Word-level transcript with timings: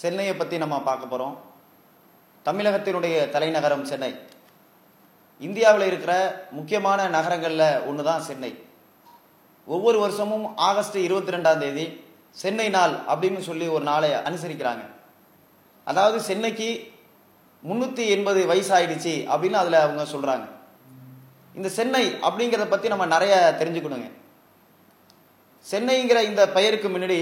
சென்னையை 0.00 0.34
பற்றி 0.34 0.56
நம்ம 0.62 0.76
பார்க்க 0.88 1.12
போகிறோம் 1.12 1.34
தமிழகத்தினுடைய 2.46 3.16
தலைநகரம் 3.32 3.88
சென்னை. 3.90 4.12
இந்தியாவில் 5.46 5.84
இருக்கிற 5.88 6.12
முக்கியமான 6.58 7.08
நகரங்களில் 7.16 7.82
ஒன்று 7.88 8.02
தான் 8.08 8.24
சென்னை. 8.28 8.50
ஒவ்வொரு 9.74 9.98
வருஷமும் 10.04 10.46
ஆகஸ்ட் 10.68 10.96
இருபத்தி 11.06 11.34
ரெண்டாம் 11.34 11.60
தேதி 11.64 11.84
சென்னை 12.42 12.68
நாள் 12.76 12.94
அப்படின்னு 13.12 13.42
சொல்லி 13.48 13.68
ஒரு 13.76 13.84
நாளை 13.90 14.10
அனுசரிக்கிறாங்க. 14.28 14.84
அதாவது 15.86 16.18
சென்னைக்கு 16.30 16.70
முந்நூற்றி 17.68 18.06
எண்பது 18.14 18.40
வயசாயிடுச்சு 18.52 19.14
அப்படின்னு 19.32 19.60
அதில் 19.62 19.84
அவங்க 19.84 20.06
சொல்கிறாங்க 20.14 20.46
இந்த 21.58 21.68
சென்னை 21.78 22.04
அப்படிங்கிறத 22.26 22.68
பற்றி 22.72 22.88
நம்ம 22.94 23.06
நிறைய 23.14 23.34
தெரிஞ்சுக்கணுங்க. 23.60 24.08
சென்னைங்கிற 25.66 26.18
இந்த 26.30 26.42
பெயருக்கு 26.56 26.88
முன்னாடி 26.88 27.20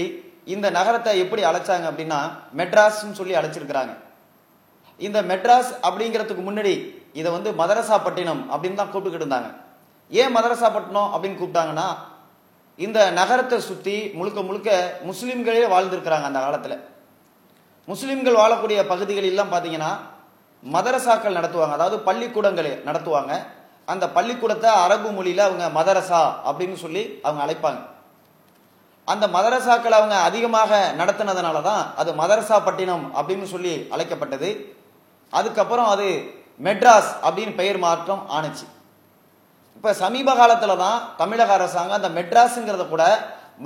இந்த 0.55 0.67
நகரத்தை 0.77 1.13
எப்படி 1.23 1.41
அழைச்சாங்க 1.49 1.85
அப்படின்னா 1.91 2.19
மெட்ராஸ்ன்னு 2.59 3.17
சொல்லி 3.19 3.33
அழைச்சிருக்கிறாங்க. 3.39 3.93
இந்த 5.07 5.19
மெட்ராஸ் 5.31 5.71
அப்படிங்கிறதுக்கு 5.87 6.43
முன்னாடி 6.47 6.73
இதை 7.19 7.29
வந்து 7.35 7.49
மதரசாப்பட்டினம் 7.61 8.41
அப்படின்னு 8.53 8.79
தான் 8.79 8.91
கூப்பிட்டுக்கிட்டு 8.93 9.25
இருந்தாங்க. 9.25 9.49
ஏன் 10.11 10.33
மதரசாப்பட்டினம் 10.37 11.11
அப்படின்னு 11.13 11.39
கூப்பிட்டாங்கன்னா 11.41 11.87
இந்த 12.85 12.99
நகரத்தை 13.19 13.57
சுற்றி 13.67 13.95
முழுக்க 14.17 14.39
முழுக்க 14.47 14.69
முஸ்லீம்களே 15.09 15.63
வாழ்ந்துருக்கிறாங்க 15.73 16.27
அந்த 16.29 16.41
காலத்தில். 16.45 16.77
முஸ்லீம்கள் 17.91 18.41
வாழக்கூடிய 18.41 18.79
பகுதிகளெல்லாம் 18.91 19.51
பார்த்தீங்கன்னா 19.53 19.91
மதரசாக்கள் 20.75 21.37
நடத்துவாங்க. 21.39 21.75
அதாவது 21.77 21.97
பள்ளிக்கூடங்களே 22.07 22.73
நடத்துவாங்க. 22.87 23.33
அந்த 23.93 24.05
பள்ளிக்கூடத்தை 24.17 24.69
அரபு 24.85 25.09
மொழியில் 25.17 25.47
அவங்க 25.47 25.65
மதரசா 25.77 26.21
அப்படின்னு 26.49 26.77
சொல்லி 26.83 27.03
அவங்க 27.25 27.41
அழைப்பாங்க. 27.45 27.79
அந்த 29.11 29.25
மதரசாக்கள் 29.35 29.97
அவங்க 29.99 30.15
அதிகமாக 30.29 30.79
நடத்தினதுனால 30.99 31.57
தான் 31.69 31.83
அது 32.01 32.09
மதரசா 32.21 32.57
பட்டினம் 32.67 33.05
அப்படின்னு 33.19 33.47
சொல்லி 33.53 33.73
அழைக்கப்பட்டது. 33.93 34.49
அதுக்கப்புறம் 35.33 35.89
அது 35.93 36.07
மெட்ராஸ் 36.67 37.11
அப்படின்னு 37.27 37.53
பெயர் 37.61 37.79
மாற்றம் 37.85 38.21
ஆணுச்சு. 38.37 38.65
இப்போ 39.77 39.91
சமீப 40.03 40.29
காலத்தில் 40.39 40.81
தான் 40.85 40.97
தமிழக 41.21 41.51
அரசாங்கம் 41.57 41.99
அந்த 41.99 42.09
மெட்ராஸுங்கிறத 42.17 42.85
கூட 42.93 43.03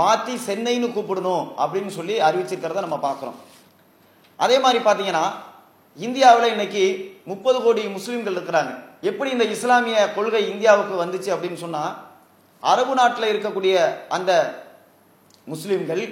மாற்றி 0.01 0.33
சென்னைன்னு 0.47 0.87
கூப்பிடணும் 0.95 1.45
அப்படின்னு 1.63 1.91
சொல்லி 1.97 2.15
அறிவிச்சிருக்கிறத 2.27 2.85
நம்ம 2.85 2.99
பார்க்குறோம். 3.07 3.37
அதே 4.39 4.57
மாதிரி 4.63 4.79
பார்த்தீங்கன்னா 4.85 5.25
இந்தியாவில் 6.05 6.53
இன்னைக்கு 6.53 6.83
முப்பது 7.31 7.57
கோடி 7.63 7.81
முஸ்லீம்கள் 7.95 8.37
இருக்கிறாங்க. 8.37 8.71
எப்படி 9.09 9.29
இந்த 9.35 9.45
இஸ்லாமிய 9.55 9.97
கொள்கை 10.17 10.41
இந்தியாவுக்கு 10.53 10.95
வந்துச்சு 11.03 11.29
அப்படின்னு 11.35 11.59
சொன்னால் 11.65 11.93
அரபு 12.71 12.93
நாட்டில் 12.99 13.31
இருக்கக்கூடிய 13.31 13.75
அந்த 14.15 14.31
முஸ்லீம்கள் 15.51 16.03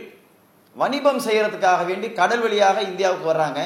வணிபம் 0.75 1.21
செய்கிறதுக்காக 1.25 1.81
வேண்டி 1.89 2.07
கடல் 2.19 2.43
வழியாக 2.45 2.77
இந்தியாவுக்கு 2.89 3.25
வர்றாங்க. 3.31 3.59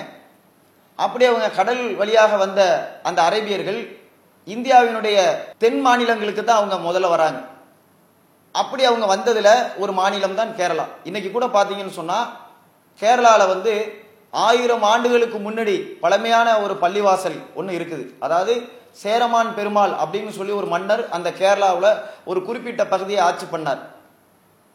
அப்படி 0.99 1.23
அவங்க 1.29 1.47
கடல் 1.59 1.83
வழியாக 2.01 2.37
வந்த 2.43 2.61
அந்த 3.07 3.19
அரேபியர்கள் 3.27 3.79
இந்தியாவினுடைய 4.53 5.17
தென் 5.63 5.79
மாநிலங்களுக்கு 5.85 6.43
தான் 6.43 6.59
அவங்க 6.61 6.77
முதல்ல 6.87 7.09
வராங்க. 7.15 7.39
அப்படி 8.61 8.83
அவங்க 8.89 9.05
வந்ததில் 9.13 9.53
ஒரு 9.83 9.91
மாநிலம் 9.99 10.37
தான் 10.39 10.51
கேரளா. 10.59 10.85
இன்னைக்கு 11.09 11.29
கூட 11.31 11.45
பார்த்தீங்கன்னு 11.55 11.99
சொன்னால் 11.99 12.29
கேரளாவில் 13.01 13.51
வந்து 13.53 13.73
ஆயிரம் 14.47 14.85
ஆண்டுகளுக்கு 14.91 15.37
முன்னாடி 15.47 15.75
பழமையான 16.03 16.47
ஒரு 16.65 16.73
பள்ளிவாசல் 16.83 17.39
ஒன்று 17.59 17.77
இருக்குது. 17.79 18.05
அதாவது 18.25 18.53
சேரமான் 19.01 19.51
பெருமாள் 19.57 19.93
அப்படின்னு 20.03 20.31
சொல்லி 20.37 20.53
ஒரு 20.61 20.67
மன்னர் 20.73 21.03
அந்த 21.17 21.29
கேரளாவில் 21.41 21.91
ஒரு 22.31 22.39
குறிப்பிட்ட 22.47 22.81
பகுதியை 22.93 23.21
ஆட்சி 23.27 23.47
பண்ணார். 23.53 23.81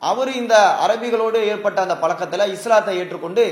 அவர் 0.08 0.30
இந்த 0.40 0.54
அரபிகளோடு 0.84 1.38
ஏற்பட்ட 1.52 1.78
அந்த 1.86 1.96
பழக்கத்தில் 2.02 2.52
இஸ்லாத்தை 2.56 2.94
ஏற்றுக்கொண்டு 3.00 3.44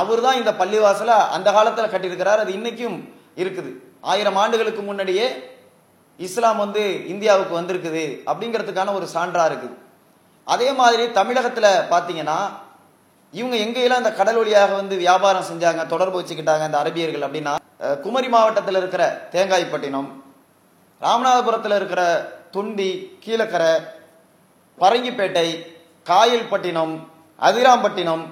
அவர் 0.00 0.20
தான் 0.26 0.40
இந்த 0.40 0.52
பள்ளிவாசலை 0.60 1.16
அந்த 1.36 1.48
காலத்தில் 1.56 1.92
கட்டியிருக்கிறார். 1.92 2.42
அது 2.44 2.52
இன்னைக்கும் 2.58 2.98
இருக்குது. 3.42 3.70
ஆயிரம் 4.12 4.38
ஆண்டுகளுக்கு 4.42 4.82
முன்னாடியே 4.88 5.26
இஸ்லாம் 6.26 6.60
வந்து 6.64 6.82
இந்தியாவுக்கு 7.12 7.54
வந்திருக்குது 7.58 8.04
அப்படிங்கிறதுக்கான 8.30 8.94
ஒரு 8.98 9.06
சான்றாக 9.14 9.48
இருக்குது. 9.50 9.76
அதே 10.46 10.68
மாதிரி 10.80 11.04
தமிழகத்தில் 11.18 11.70
பார்த்தீங்கன்னா 11.92 12.38
இவங்க 13.38 13.56
எங்கெல்லாம் 13.64 14.02
இந்த 14.02 14.12
கடல் 14.20 14.38
வழியாக 14.40 14.72
வந்து 14.80 14.94
வியாபாரம் 15.04 15.48
செஞ்சாங்க 15.50 15.82
தொடர்பு 15.92 16.16
வச்சுக்கிட்டாங்க 16.20 16.64
இந்த 16.68 16.78
அரபியர்கள் 16.82 17.26
அப்படின்னா 17.26 17.52
குமரி 18.04 18.28
மாவட்டத்தில் 18.34 18.80
இருக்கிற 18.80 19.02
தேங்காய்பட்டினம் 19.34 20.08
ராமநாதபுரத்தில் 21.00 21.78
இருக்கிற 21.78 22.02
துண்டி 22.54 22.90
கீழக்கரை 23.24 23.72
பரங்கிப்பேட்டை 24.82 25.48
காயல்பட்டினம் 26.10 26.94
அதிராம்பட்டினம் 27.48 28.22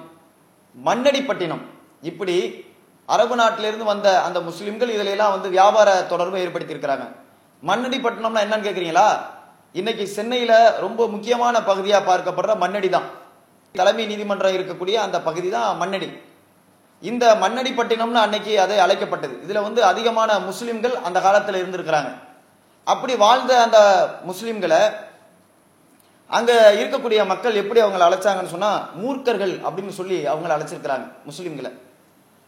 மண்ணடிப்பட்டினம். 0.87 1.63
இப்படி 2.09 2.35
அரபு 3.13 3.35
நாட்டிலிருந்து 3.39 3.85
வந்த 3.91 4.07
அந்த 4.27 4.39
முஸ்லிம்கள் 4.47 4.93
இதிலெல்லாம் 4.95 5.33
வந்து 5.35 5.49
வியாபார 5.55 5.89
தொடர்பை 6.11 6.41
ஏற்படுத்தியிருக்கிறாங்க. 6.45 7.05
மண்ணடிப்பட்டினம்னா 7.69 8.41
என்னன்னு 8.45 8.67
கேட்குறீங்களா 8.67 9.07
இன்னைக்கு 9.79 10.05
சென்னையில 10.17 10.53
ரொம்ப 10.85 11.01
முக்கியமான 11.13 11.55
பகுதியாக 11.69 12.07
பார்க்கப்படுற 12.09 12.53
மண்ணடி 12.63 12.89
தான் 12.95 13.07
தலைமை 13.75 14.05
நீதிமன்றம் 14.11 14.55
இருக்கக்கூடிய 14.57 14.95
அந்த 15.05 15.17
பகுதி 15.27 15.49
தான் 15.55 15.79
மண்ணடி. 15.81 16.07
இந்த 17.09 17.25
மண்ணடிப்பட்டினம்னு 17.43 18.21
அன்னைக்கு 18.23 18.53
அதை 18.63 18.77
அழைக்கப்பட்டது. 18.85 19.35
இதுல 19.45 19.61
வந்து 19.67 19.81
அதிகமான 19.91 20.39
முஸ்லிம்கள் 20.47 20.95
அந்த 21.07 21.17
காலத்துல 21.25 21.61
இருந்திருக்கிறாங்க. 21.61 22.09
அப்படி 22.93 23.13
வாழ்ந்த 23.25 23.51
அந்த 23.65 23.79
முஸ்லிம்களை 24.29 24.81
அங்கே 26.37 26.55
இருக்கக்கூடிய 26.79 27.19
மக்கள் 27.31 27.59
எப்படி 27.61 27.79
அவங்களை 27.83 28.03
அழைச்சாங்கன்னு 28.07 28.53
சொன்னால் 28.55 28.81
மூர்க்கர்கள் 29.01 29.53
அப்படின்னு 29.67 29.93
சொல்லி 29.99 30.17
அவங்களை 30.31 30.53
அழைச்சிருக்கிறாங்க 30.55 31.07
முஸ்லீம்களை. 31.29 31.71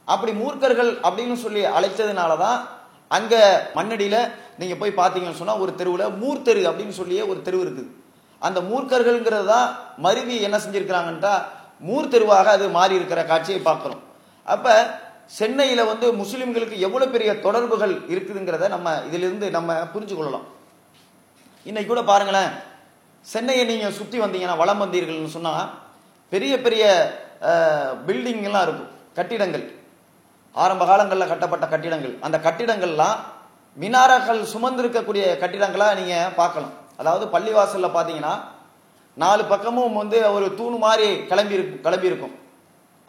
அப்படி 0.07 0.31
மூர்க்கர்கள் 0.41 0.91
அப்படின்னு 1.07 1.37
சொல்லி 1.45 1.61
அழைச்சதுனால 1.77 2.31
தான் 2.43 2.59
அங்கே 3.17 3.41
மண்ணடியில் 3.77 4.19
நீங்கள் 4.59 4.79
போய் 4.81 4.99
பார்த்தீங்கன்னு 4.99 5.41
சொன்னால் 5.41 5.63
ஒரு 5.63 5.71
தெருவில் 5.79 6.13
மூர்த்தெரு 6.21 6.61
அப்படின்னு 6.69 6.95
சொல்லியே 6.99 7.23
ஒரு 7.31 7.39
தெருவு 7.47 7.63
இருக்குது. 7.65 7.89
அந்த 8.41 8.59
மூர்க்கர்கள்ங்கிறது 8.69 9.47
தான் 9.53 9.67
மருவி 10.05 10.35
என்ன 10.47 10.57
செஞ்சுருக்கிறாங்கன்ட்டா 10.63 11.33
மூர்த்தெருவாக 11.89 12.47
அது 12.57 12.65
மாறி 12.77 12.93
இருக்கிற 12.99 13.21
காட்சியை 13.31 13.59
பார்க்குறோம். 13.69 14.01
அப்போ 14.53 14.73
சென்னையில் 15.39 15.89
வந்து 15.91 16.05
முஸ்லீம்களுக்கு 16.21 16.77
எவ்வளோ 16.85 17.05
பெரிய 17.15 17.31
தொடர்புகள் 17.45 17.93
இருக்குதுங்கிறத 18.13 18.67
நம்ம 18.73 18.95
இதிலிருந்து 19.07 19.47
நம்ம 19.57 19.73
புரிஞ்சு 19.93 20.15
கொள்ளலாம் 20.15 20.47
இன்னைக்கு 21.65 21.89
கூட 21.91 22.01
பாருங்களேன் 22.11 22.51
சென்னையை 23.25 23.63
நீங்கள் 23.71 23.97
சுற்றி 23.99 24.17
வந்தீங்கன்னா 24.21 24.57
வளம் 24.61 24.81
வந்தீர்கள்னு 24.83 25.35
சொன்னால் 25.37 25.67
பெரிய 26.31 26.53
பெரிய 26.65 26.83
பில்டிங்கெல்லாம் 28.07 28.65
இருக்கும் 28.67 28.89
கட்டிடங்கள். 29.17 29.65
ஆரம்ப 30.63 30.83
காலங்களில் 30.89 31.31
கட்டப்பட்ட 31.31 31.65
கட்டிடங்கள். 31.73 32.13
அந்த 32.25 32.37
கட்டிடங்கள்லாம் 32.45 33.17
மினாராக்கள் 33.81 34.41
சுமந்திருக்கக்கூடிய 34.53 35.25
கட்டிடங்களாக 35.41 35.97
நீங்கள் 35.99 36.33
பார்க்கலாம். 36.39 36.73
அதாவது 37.01 37.25
பள்ளிவாசலில் 37.35 37.95
பார்த்தீங்கன்னா 37.95 38.33
நாலு 39.23 39.43
பக்கமும் 39.51 39.99
வந்து 40.01 40.17
ஒரு 40.35 40.47
தூண் 40.59 40.77
மாதிரி 40.85 41.07
கிளம்பி 41.29 41.57
இருக்கும். 41.57 41.83
கிளம்பியிருக்கும் 41.85 42.35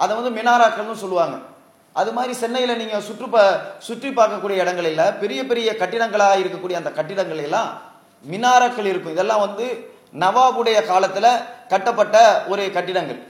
அதை 0.02 0.12
வந்து 0.18 0.32
மினாராக்கள்னு 0.38 1.02
சொல்லுவாங்க. 1.04 1.36
அது 2.00 2.10
மாதிரி 2.16 2.34
சென்னையில் 2.42 2.80
நீங்கள் 2.82 3.06
சுற்றுப்ப 3.08 3.38
சுற்றி 3.86 4.10
பார்க்கக்கூடிய 4.18 4.56
இடங்களில் 4.64 5.02
பெரிய 5.22 5.40
பெரிய 5.50 5.70
கட்டிடங்களாக 5.80 6.40
இருக்கக்கூடிய 6.42 6.76
அந்த 6.80 6.90
கட்டிடங்கள் 6.98 7.42
எல்லாம் 7.46 7.70
மினாராக்கள் 8.32 8.90
இருக்கும். 8.92 9.14
இதெல்லாம் 9.16 9.44
வந்து 9.46 9.66
நவாபுடைய 10.20 10.78
காலத்தில் 10.90 11.30
கட்டப்பட்ட 11.72 12.16
ஒரு 12.52 12.62
கட்டிடங்கள். 12.76 13.20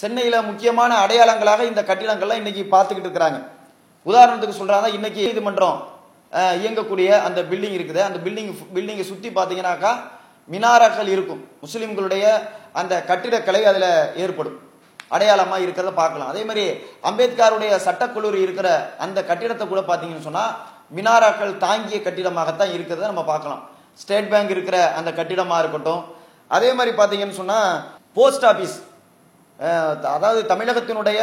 சென்னையில் 0.00 0.46
முக்கியமான 0.50 0.92
அடையாளங்களாக 1.04 1.64
இந்த 1.70 1.80
கட்டிடங்கள்லாம் 1.90 2.40
இன்னைக்கு 2.42 2.62
பார்த்துக்கிட்டு 2.74 3.08
இருக்கிறாங்க. 3.08 3.40
உதாரணத்துக்கு 4.10 4.60
சொல்கிறாங்க 4.60 4.88
இன்னைக்கு 4.98 5.20
நீதிமன்றம் 5.26 5.78
இயங்கக்கூடிய 6.62 7.08
அந்த 7.26 7.40
பில்டிங் 7.50 7.76
இருக்குது. 7.78 8.00
அந்த 8.08 8.18
பில்டிங் 8.24 8.50
பில்டிங்கை 8.74 9.04
சுற்றி 9.10 9.28
பார்த்தீங்கன்னாக்கா 9.38 9.92
மினாராக்கள் 10.52 11.10
இருக்கும். 11.14 11.40
முஸ்லீம்களுடைய 11.64 12.24
அந்த 12.80 12.94
கட்டிடக்கலை 13.10 13.62
அதில் 13.70 13.90
ஏற்படும். 14.24 14.56
அடையாளமாக 15.14 15.64
இருக்கிறத 15.64 15.92
பார்க்கலாம். 16.00 16.30
அதே 16.32 16.42
மாதிரி 16.48 16.64
அம்பேத்கருடைய 17.08 17.72
சட்டக்கல்லூரி 17.86 18.40
இருக்கிற 18.46 18.68
அந்த 19.04 19.18
கட்டிடத்தை 19.30 19.64
கூட 19.72 19.80
பார்த்தீங்கன்னு 19.90 20.28
சொன்னால் 20.28 20.54
மினாராக்கள் 20.96 21.52
தாங்கிய 21.66 21.98
கட்டிடமாகத்தான் 22.06 22.74
இருக்கிறத 22.76 23.10
நம்ம 23.12 23.24
பார்க்கலாம். 23.32 23.62
ஸ்டேட் 24.02 24.30
பேங்க் 24.32 24.54
இருக்கிற 24.56 24.76
அந்த 24.98 25.10
கட்டிடமாக 25.18 25.62
இருக்கட்டும் 25.62 26.02
அதே 26.56 26.70
மாதிரி 26.78 26.92
பார்த்தீங்கன்னு 27.00 27.40
சொன்னால் 27.40 27.72
போஸ்ட் 28.18 28.46
ஆஃபீஸ் 28.50 28.76
அதாவது 30.14 30.40
தமிழகத்தினுடைய 30.52 31.20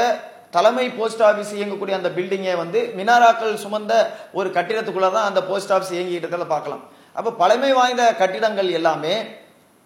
தலைமை 0.55 0.85
போஸ்ட் 0.97 1.23
ஆஃபீஸ் 1.29 1.51
இயங்கக்கூடிய 1.57 1.95
அந்த 1.97 2.09
பில்டிங்கை 2.17 2.53
வந்து 2.61 2.79
மினாராக்கள் 2.97 3.55
சுமந்த 3.63 3.93
ஒரு 4.37 4.49
கட்டிடத்துக்குள்ள 4.57 5.09
தான் 5.17 5.27
அந்த 5.29 5.41
போஸ்ட் 5.49 5.73
ஆஃபீஸ் 5.75 5.95
இயங்கிட்டு 5.95 6.25
இருக்கிறத 6.25 6.47
பார்க்கலாம். 6.53 6.83
அப்போ 7.17 7.29
பழமை 7.41 7.71
வாய்ந்த 7.79 8.03
கட்டிடங்கள் 8.21 8.69
எல்லாமே 8.79 9.13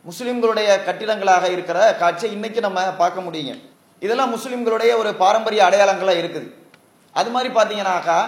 முஸ்லிம்களுடைய 0.10 0.70
கட்டிடங்களாக 0.88 1.46
இருக்கிற 1.56 1.80
காட்சியை 2.02 2.32
இன்னைக்கு 2.38 2.60
நம்ம 2.68 2.86
பார்க்க 3.02 3.28
முடியுங்க. 3.28 3.54
இதெல்லாம் 4.06 4.34
முஸ்லிம்களுடைய 4.36 4.92
ஒரு 5.02 5.10
பாரம்பரிய 5.24 5.62
அடையாளங்களாக 5.68 6.22
இருக்குது. 6.22 6.48
அது 7.20 7.30
மாதிரி 7.36 7.50
பார்த்தீங்கன்னாக்கா 7.58 8.20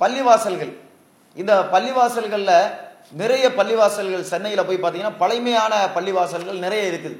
பள்ளிவாசல்கள். 0.00 0.72
இந்த 1.36 1.52
பள்ளிவாசல்களில் 1.72 2.56
நிறைய 3.12 3.44
பள்ளிவாசல்கள் 3.58 4.30
சென்னையில் 4.30 4.66
போய் 4.68 4.78
பார்த்தீங்கன்னா 4.80 5.18
பழமையான 5.20 5.74
பள்ளிவாசல்கள் 5.94 6.64
நிறைய 6.64 6.90
இருக்குது. 6.90 7.16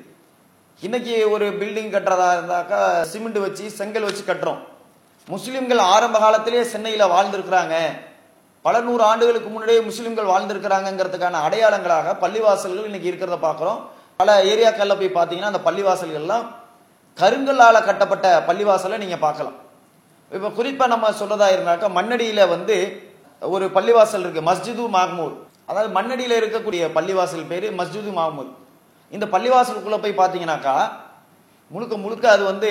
இன்னைக்கு 0.86 1.14
ஒரு 1.34 1.46
பில்டிங் 1.60 1.92
கட்டுறதா 1.94 2.26
இருந்தாக்கா 2.38 2.80
சிமெண்ட் 3.12 3.38
வச்சு 3.44 3.64
செங்கல் 3.78 4.06
வச்சு 4.08 4.22
கட்டுறோம். 4.26 4.60
முஸ்லீம்கள் 5.28 5.80
ஆரம்ப 5.94 6.18
காலத்திலே 6.24 6.64
சென்னையில் 6.72 7.12
வாழ்ந்திருக்கிறாங்க. 7.14 7.76
பல 8.66 8.80
நூறு 8.88 9.02
ஆண்டுகளுக்கு 9.10 9.48
முன்னாடியே 9.54 9.80
முஸ்லீம்கள் 9.88 10.30
வாழ்ந்திருக்கிறாங்கிறதுக்கான 10.32 11.40
அடையாளங்களாக 11.46 12.14
பள்ளிவாசல்கள் 12.24 12.88
இன்னைக்கு 12.90 13.10
இருக்கிறத 13.12 13.38
பார்க்குறோம். 13.48 13.80
பல 14.20 14.36
ஏரியாக்களில் 14.52 15.00
போய் 15.00 15.16
பார்த்தீங்கன்னா 15.18 15.52
அந்த 15.52 15.64
பள்ளிவாசல்கள்லாம் 15.70 16.46
கருங்கல்லால் 17.16 17.86
கட்டப்பட்ட 17.88 18.26
பள்ளிவாசலை 18.50 18.96
நீங்கள் 19.04 19.24
பார்க்கலாம். 19.26 19.58
இப்போ 20.30 20.48
குறிப்பாக 20.60 20.92
நம்ம 20.94 21.12
சொல்றதா 21.20 21.48
இருந்தாக்கா 21.56 21.88
மண்ணடியில் 21.98 22.50
வந்து 22.54 22.76
ஒரு 23.42 23.66
பள்ளிவாசல் 23.76 24.24
இருக்கு 24.24 24.48
மஸ்ஜிது 24.48 24.86
மாஹ்மூர். 24.96 25.36
அதாவது 25.68 25.90
மண்ணடியில் 25.96 26.38
இருக்கக்கூடிய 26.40 26.82
பள்ளிவாசல் 26.96 27.50
பேர் 27.50 27.66
மஸ்ஜிது 27.80 28.12
மாஹ்மூர் 28.18 28.52
இந்த 29.16 29.26
பள்ளிவாசலுக்குள்ளே 29.34 29.98
போய் 30.04 30.20
பார்த்தீங்கன்னாக்கா 30.20 30.76
முழுக்க 31.74 31.94
முழுக்க 32.04 32.24
அது 32.36 32.44
வந்து 32.52 32.70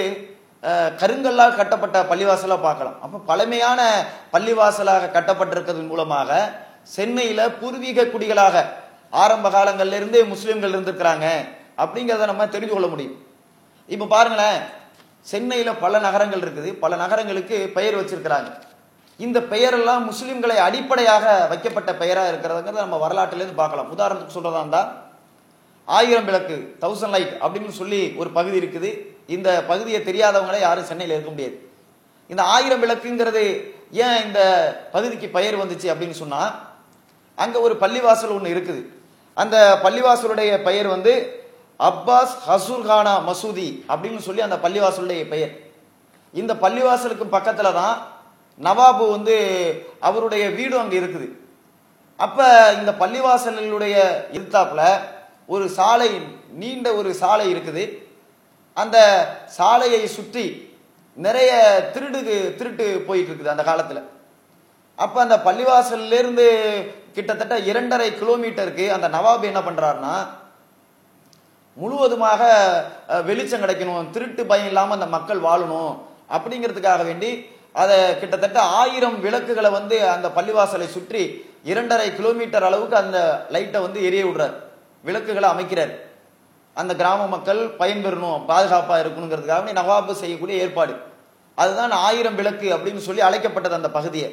கருங்கல்லால் 1.02 1.58
கட்டப்பட்ட 1.60 1.98
பள்ளிவாசலாக 2.12 2.66
பார்க்கலாம். 2.68 2.96
அப்போ 3.04 3.18
பழமையான 3.30 3.82
பள்ளிவாசலாக 4.34 5.12
கட்டப்பட்டிருக்கிறதன் 5.16 5.92
மூலமாக 5.92 6.40
சென்னையில் 6.96 7.54
பூர்வீக 7.60 8.08
குடிகளாக 8.14 8.66
ஆரம்ப 9.24 9.48
காலங்கள்லேருந்தே 9.56 10.22
முஸ்லீம்கள் 10.34 10.74
இருந்திருக்கிறாங்க 10.76 11.28
அப்படிங்கிறத 11.84 12.28
நம்ம 12.32 12.48
தெரிஞ்சு 12.56 12.74
கொள்ள 12.76 12.88
முடியும். 12.94 13.18
இப்போ 13.94 14.06
பாருங்களேன் 14.16 14.60
சென்னையில் 15.32 15.80
பல 15.84 16.00
நகரங்கள் 16.08 16.44
இருக்குது. 16.46 16.72
பல 16.84 16.96
நகரங்களுக்கு 17.04 17.58
பெயர் 17.78 18.00
வச்சிருக்கிறாங்க. 18.00 18.50
இந்த 19.25 19.40
பெயரெல்லாம் 19.52 20.04
முஸ்லீம்களை 20.10 20.56
அடிப்படையாக 20.68 21.25
வைக்கப்பட்ட 21.52 21.92
பெயராக 22.02 22.31
இருக்கிறதுங்கிறத 22.31 22.84
நம்ம 22.86 22.98
வரலாற்றிலேருந்து 23.04 23.62
பார்க்கலாம். 23.62 23.92
உதாரணத்துக்கு 23.96 24.36
சொல்கிறதா 24.38 24.62
இருந்தால் 24.64 24.90
ஆயிரம் 25.98 26.28
விளக்கு 26.30 26.56
தௌசண்ட் 26.84 27.14
லைட் 27.16 27.34
அப்படின்னு 27.44 27.74
சொல்லி 27.80 28.02
ஒரு 28.22 28.30
பகுதி 28.38 28.58
இருக்குது. 28.62 28.90
இந்த 29.36 29.50
பகுதியை 29.69 30.00
தெரியாதவங்களே 30.10 30.60
யாரும் 30.64 30.90
சென்னையில் 30.90 31.16
இருக்க 31.16 31.31
முடியாது. 31.34 31.58
இந்த 32.31 32.42
ஆயிரம் 32.56 32.81
விளக்குங்கிறது 32.84 33.44
ஏன் 34.06 34.19
இந்த 34.25 34.42
பகுதிக்கு 34.96 35.28
பெயர் 35.38 35.58
வந்துச்சு 35.62 35.88
அப்படின்னு 35.94 36.18
சொன்னால் 36.24 36.52
அங்கே 37.44 37.60
ஒரு 37.68 37.75
பள்ளிவாசல் 37.84 38.36
ஒன்று 38.38 38.54
இருக்குது. 38.56 38.81
அந்த 39.38 39.56
பள்ளிவாசலுடைய 39.86 40.52
பெயர் 40.68 40.90
வந்து 40.96 41.13
அப்பாஸ் 41.90 42.36
ஹசூர்கானா 42.50 43.16
மசூதி 43.30 43.68
அப்படின்னு 43.92 44.22
சொல்லி 44.28 44.44
அந்த 44.48 44.60
பள்ளிவாசலுடைய 44.66 45.24
பெயர். 45.34 45.54
இந்த 46.34 46.54
பள்ளிவாசலுக்கு 46.63 47.28
பக்கத்தில் 47.36 47.78
தான் 47.80 47.98
நவாபு 48.65 49.06
வந்து 49.15 49.36
அவருடைய 50.07 50.44
வீடும் 50.57 50.83
அங்கே 50.83 51.00
இருக்குது. 51.01 51.27
அப்போ 52.25 52.45
இந்த 52.80 52.92
பள்ளிவாசலுடைய 53.01 53.95
எதிர்த்தாப்புல 54.36 54.83
ஒரு 55.56 55.65
சாலை 55.80 56.09
நீண்ட 56.62 56.88
ஒரு 57.00 57.09
சாலை 57.21 57.45
இருக்குது. 57.54 57.83
அந்த 58.77 58.98
சாலையை 59.57 60.01
சுற்றி 60.15 60.45
நிறைய 61.25 61.51
திருடு 61.94 62.19
திருட்டு 62.59 62.86
போயிட்டு 63.07 63.30
இருக்குது 63.31 63.54
அந்த 63.54 63.63
காலத்தில். 63.69 64.01
அப்போ 65.03 65.18
அந்த 65.25 65.38
பள்ளிவாசல்ல 65.48 66.19
இருந்து 66.21 66.45
கிட்டத்தட்ட 67.15 67.56
இரண்டரை 67.69 68.10
கிலோமீட்டருக்கு 68.21 68.86
அந்த 68.95 69.07
நவாப் 69.15 69.48
என்ன 69.50 69.62
பண்ணுறாருன்னா 69.68 70.15
முழுவதுமாக 71.77 72.42
வெளிச்சம் 73.30 73.63
கிடைக்கணும் 73.63 74.10
திருட்டு 74.13 74.44
பயம் 74.51 74.69
இல்லாமல் 74.71 74.98
அந்த 74.98 75.07
மக்கள் 75.15 75.42
வாழணும் 75.48 75.94
அப்படிங்கிறதுக்காக 76.36 77.03
வேண்டி 77.10 77.31
அதை 77.81 77.97
கிட்டத்தட்ட 78.21 78.59
ஆயிரம் 78.81 79.18
விளக்குகளை 79.25 79.69
வந்து 79.77 79.97
அந்த 80.15 80.27
பள்ளிவாசலை 80.38 80.88
சுற்றி 80.95 81.24
இரண்டரை 81.71 82.07
கிலோமீட்டர் 82.18 82.65
அளவுக்கு 82.68 82.95
அந்த 83.03 83.19
லைட்டை 83.53 83.79
வந்து 83.85 84.00
எரிய 84.07 84.24
விடுறார். 84.25 84.56
விளக்குகளை 85.07 85.47
அமைக்கிறார். 85.53 85.94
அந்த 86.81 86.91
கிராம 87.01 87.21
மக்கள் 87.33 87.62
பயன்பெறணும் 87.81 88.41
பாதுகாப்பாக 88.50 89.01
இருக்கணுங்கிறதுக்காக 89.03 89.75
நவாபு 89.79 90.13
செய்யக்கூடிய 90.21 90.63
ஏற்பாடு. 90.65 90.94
அதுதான் 91.63 91.94
ஆயிரம் 92.07 92.38
விளக்கு 92.39 92.68
அப்படின்னு 92.75 93.01
சொல்லி 93.07 93.21
அழைக்கப்பட்டது 93.27 93.79
அந்த 93.79 93.89
பகுதியை. 93.97 94.29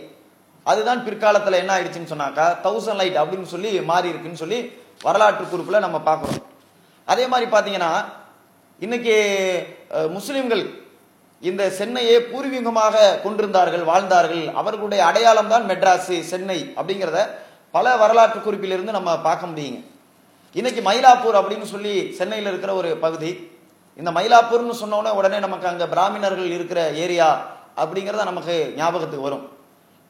அதுதான் 0.70 1.05
பிற்காலத்தில் 1.06 1.61
என்ன 1.61 1.73
ஆயிடுச்சுன்னு 1.76 2.12
சொன்னாக்கா 2.12 2.46
தௌசண்ட் 2.67 3.00
லைட் 3.00 3.19
அப்படின்னு 3.23 3.49
சொல்லி 3.55 3.70
மாறி 3.91 4.12
இருக்குன்னு 4.12 4.43
சொல்லி 4.43 4.58
வரலாற்று 5.06 5.44
குறிப்பில் 5.52 5.85
நம்ம 5.85 5.99
பார்க்குறோம். 6.08 6.43
அதே 7.12 7.25
மாதிரி 7.32 7.46
பார்த்தீங்கன்னா 7.55 7.93
இன்னைக்கு 8.85 9.17
முஸ்லீம்கள் 10.17 10.64
இந்த 11.49 11.62
சென்னையை 11.79 12.19
பூர்வீகமாக 12.31 12.96
கொண்டிருந்தார்கள் 13.23 13.82
வாழ்ந்தார்கள். 13.88 14.44
அவர்களுடைய 14.61 15.00
அடையாளம் 15.08 15.50
தான் 15.52 15.67
மெட்ராஸ் 15.70 16.12
சென்னை 16.31 16.58
அப்படிங்கிறத 16.79 17.20
பல 17.75 17.96
வரலாற்று 18.02 18.38
குறிப்பிலிருந்து 18.46 18.96
நம்ம 18.96 19.11
பார்க்க 19.26 19.50
முடியுங்க. 19.50 19.81
இன்னைக்கு 20.58 20.81
மயிலாப்பூர் 20.88 21.38
அப்படின்னு 21.41 21.67
சொல்லி 21.73 21.94
சென்னையில் 22.19 22.50
இருக்கிற 22.52 22.73
ஒரு 22.81 22.91
பகுதி. 23.05 23.32
இந்த 24.00 24.11
மயிலாப்பூர்னு 24.19 24.76
சொன்னோடனே 24.82 25.12
உடனே 25.19 25.38
நமக்கு 25.46 25.69
அங்கே 25.73 25.87
பிராமணர்கள் 25.94 26.55
இருக்கிற 26.56 26.81
ஏரியா 27.05 27.29
அப்படிங்கிறத 27.82 28.25
நமக்கு 28.31 28.56
ஞாபகத்துக்கு 28.81 29.29
வரும். 29.29 29.44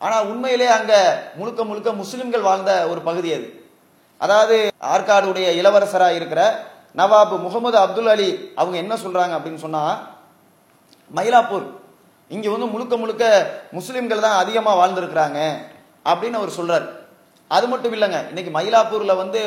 ஆனால் 0.00 0.26
உண்மையிலே 0.30 0.70
அங்கே 0.78 1.00
முழுக்க 1.38 1.60
முழுக்க 1.70 1.90
முஸ்லிம்கள் 2.02 2.48
வாழ்ந்த 2.48 2.72
ஒரு 2.92 3.00
பகுதி 3.08 3.30
அது. 3.36 3.46
அதாவது 4.20 4.56
ஆற்காடுடைய 4.94 5.46
இளவரசராக 5.60 6.18
இருக்கிற 6.20 6.42
நவாப் 7.00 7.36
முகமது 7.44 7.76
அப்துல் 7.84 8.10
அலி 8.16 8.28
அவங்க 8.60 8.76
என்ன 8.82 8.94
சொல்கிறாங்க 9.04 9.34
அப்படின்னு 9.38 9.64
சொன்னால் 9.66 9.94
மயிலாப்பூர். 11.10 11.66
இங்கே 12.30 12.48
வந்து 12.54 12.66
முழுக்க 12.74 12.94
முழுக்க 13.02 13.24
முஸ்லீம்கள் 13.76 14.24
தான் 14.26 14.40
அதிகமாக 14.42 14.78
வாழ்ந்துருக்கிறாங்க 14.80 15.40
அப்படின்னு 16.10 16.40
அவர் 16.40 16.58
சொல்கிறார் 16.58 16.86
அது 17.50 17.66
மட்டும் 17.72 17.94
இல்லைங்க 17.96 18.20
இன்னைக்கு 18.30 18.52
மயிலாப்பூரில் 18.56 19.20
வந்து 19.22 19.40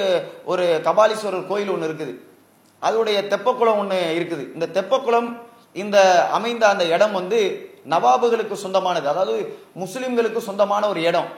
ஒரு 0.52 0.66
கபாலீஸ்வரர் 0.88 1.50
கோயில் 1.52 1.74
ஒன்று 1.74 1.90
இருக்குது. 1.90 2.14
அதோடைய 2.82 3.18
தெப்பக்குளம் 3.32 3.80
ஒன்று 3.82 3.98
இருக்குது. 4.18 4.44
இந்த 4.56 4.66
தெப்பக்குளம் 4.78 5.30
இந்த 5.82 5.98
அமைந்த 6.38 6.64
அந்த 6.74 6.84
இடம் 6.96 7.18
வந்து 7.20 7.40
நவாபுகளுக்கு 7.94 8.56
சொந்தமானது. 8.64 9.08
அதாவது 9.14 9.36
முஸ்லீம்களுக்கு 9.82 10.42
சொந்தமான 10.48 10.88
ஒரு 10.94 11.02
இடம். 11.10 11.30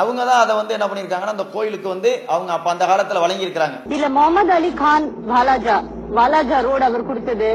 அவங்க 0.00 0.20
தான் 0.28 0.42
அதை 0.44 0.52
வந்து 0.58 0.74
என்ன 0.76 0.86
பண்ணியிருக்காங்கன்னா 0.88 1.36
அந்த 1.36 1.46
கோயிலுக்கு 1.54 1.88
வந்து 1.94 2.10
அவங்க 2.34 2.50
அப்ப 2.56 2.68
அந்த 2.74 2.84
காலத்துல 2.90 3.22
வழங்கியிருக்கிறாங்க. 3.24 3.76
இதுல 3.92 4.08
முகமது 4.16 4.52
அலி 4.58 4.70
கான் 4.82 5.08
வாலாஜா 5.32 5.76
வாலாஜா 6.18 6.58
ரோடு 6.68 6.84
அவர் 6.88 7.08
கொடுத்தது. 7.10 7.50